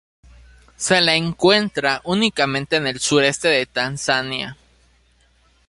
Se 0.77 0.99
la 0.99 1.13
encuentra 1.13 2.01
únicamente 2.05 2.77
en 2.77 2.87
el 2.87 2.99
sureste 2.99 3.49
de 3.49 3.67
Tanzania. 3.67 4.57